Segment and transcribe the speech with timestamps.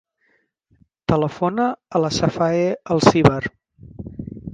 [1.11, 1.67] Telefona
[1.99, 2.65] a la Safae
[2.97, 3.39] Alcivar.